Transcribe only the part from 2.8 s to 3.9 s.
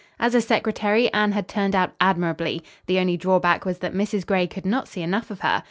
The only drawback was